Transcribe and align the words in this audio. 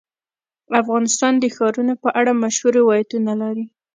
افغانستان 0.81 1.33
د 1.39 1.45
ښارونو 1.55 1.93
په 2.03 2.09
اړه 2.19 2.31
مشهور 2.43 2.73
روایتونه 2.81 3.31
لري. 3.41 3.65